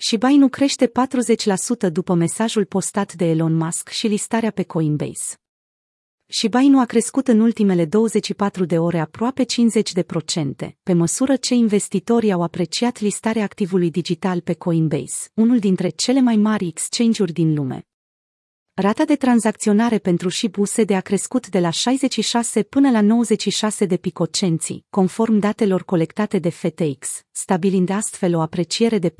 [0.00, 0.90] Shiba Inu crește
[1.88, 5.36] 40% după mesajul postat de Elon Musk și listarea pe Coinbase.
[6.26, 9.46] Shiba Inu a crescut în ultimele 24 de ore aproape 50%,
[10.82, 16.36] pe măsură ce investitorii au apreciat listarea activului digital pe Coinbase, unul dintre cele mai
[16.36, 17.87] mari exchange-uri din lume.
[18.80, 23.96] Rata de tranzacționare pentru SHIB USD a crescut de la 66 până la 96 de
[23.96, 29.14] picocenții, conform datelor colectate de FTX, stabilind astfel o apreciere de 46,2%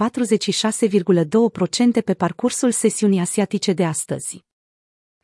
[2.04, 4.44] pe parcursul sesiunii asiatice de astăzi.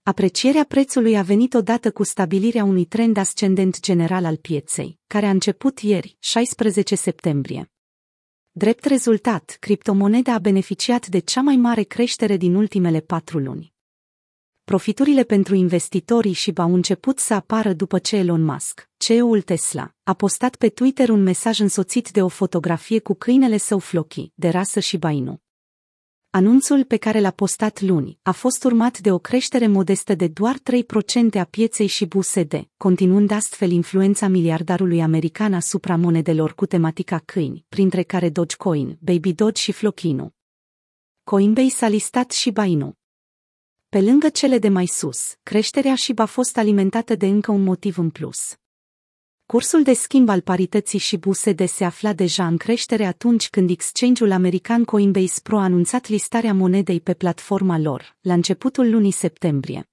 [0.02, 5.30] Aprecierea prețului a venit odată cu stabilirea unui trend ascendent general al pieței, care a
[5.30, 7.70] început ieri, 16 septembrie.
[8.51, 13.73] Drept rezultat, criptomoneda a beneficiat de cea mai mare creștere din ultimele patru luni
[14.65, 20.13] profiturile pentru investitorii și au început să apară după ce Elon Musk, CEO-ul Tesla, a
[20.13, 24.81] postat pe Twitter un mesaj însoțit de o fotografie cu câinele său Floki, de rasă
[24.81, 25.43] și Bainu.
[26.31, 30.56] Anunțul pe care l-a postat luni a fost urmat de o creștere modestă de doar
[31.34, 37.65] 3% a pieței și BUSD, continuând astfel influența miliardarului american asupra monedelor cu tematica câini,
[37.69, 40.33] printre care Dogecoin, Baby Doge și Flokinu.
[41.25, 42.95] Coinbase a listat și Bainu.
[43.95, 47.98] Pe lângă cele de mai sus, creșterea SHIB a fost alimentată de încă un motiv
[47.98, 48.56] în plus.
[49.47, 54.31] Cursul de schimb al parității și BUSD se afla deja în creștere atunci când exchange-ul
[54.31, 59.89] american Coinbase Pro a anunțat listarea monedei pe platforma lor, la începutul lunii septembrie.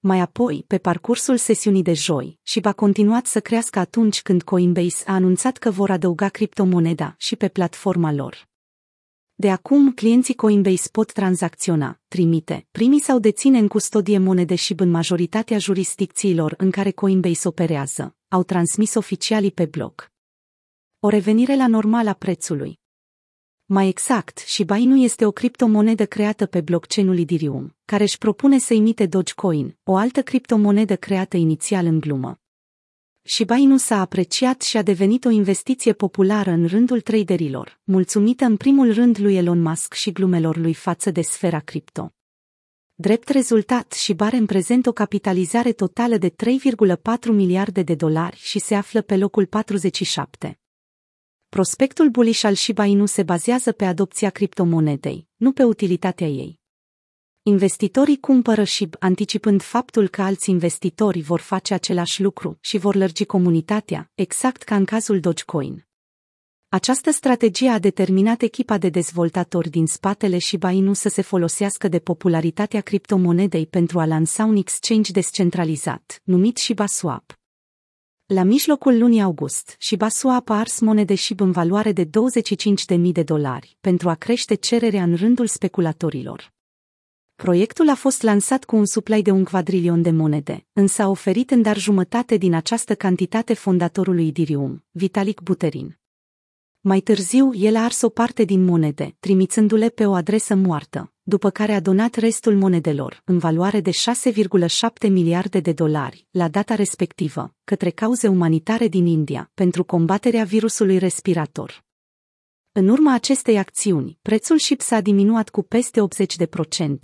[0.00, 5.04] Mai apoi, pe parcursul sesiunii de joi, și va continuat să crească atunci când Coinbase
[5.06, 8.52] a anunțat că vor adăuga criptomoneda și pe platforma lor.
[9.36, 14.90] De acum, clienții Coinbase pot tranzacționa, trimite, primi sau deține în custodie monede și în
[14.90, 20.12] majoritatea jurisdicțiilor în care Coinbase operează, au transmis oficialii pe blog.
[21.00, 22.78] O revenire la normal a prețului.
[23.66, 28.74] Mai exact, Shiba Inu este o criptomonedă creată pe blockchain-ul Ethereum, care își propune să
[28.74, 32.43] imite Dogecoin, o altă criptomonedă creată inițial în glumă.
[33.26, 38.56] Shiba Inu s-a apreciat și a devenit o investiție populară în rândul traderilor, mulțumită în
[38.56, 42.12] primul rând lui Elon Musk și glumelor lui față de sfera cripto.
[42.94, 46.34] Drept rezultat, Shiba are în prezent o capitalizare totală de 3,4
[47.26, 50.60] miliarde de dolari și se află pe locul 47.
[51.48, 56.62] Prospectul bullish al Shiba Inu se bazează pe adopția criptomonedei, nu pe utilitatea ei.
[57.46, 63.24] Investitorii cumpără și anticipând faptul că alți investitori vor face același lucru și vor lărgi
[63.24, 65.86] comunitatea, exact ca în cazul Dogecoin.
[66.68, 71.98] Această strategie a determinat echipa de dezvoltatori din spatele și Inu să se folosească de
[71.98, 77.38] popularitatea criptomonedei pentru a lansa un exchange descentralizat, numit Shiba Swap.
[78.26, 83.22] La mijlocul lunii august, Shiba Swap a ars monede SHIB în valoare de 25.000 de
[83.22, 86.52] dolari pentru a crește cererea în rândul speculatorilor.
[87.36, 91.50] Proiectul a fost lansat cu un supply de un quadrilion de monede, însă a oferit
[91.50, 95.98] în dar jumătate din această cantitate fondatorului Ethereum, Vitalik Buterin.
[96.80, 101.50] Mai târziu, el a ars o parte din monede, trimițându-le pe o adresă moartă, după
[101.50, 107.54] care a donat restul monedelor, în valoare de 6,7 miliarde de dolari, la data respectivă,
[107.64, 111.83] către cauze umanitare din India, pentru combaterea virusului respirator.
[112.76, 116.00] În urma acestei acțiuni, prețul SHIB s-a diminuat cu peste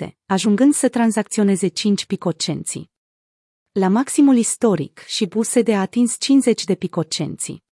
[0.05, 2.91] 80%, ajungând să tranzacționeze 5 picocenții.
[3.73, 7.65] La maximul istoric, SHIB USD a atins 50 de picocenții.